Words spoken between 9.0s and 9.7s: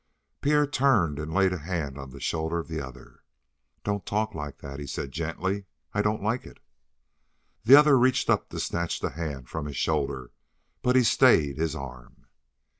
hand from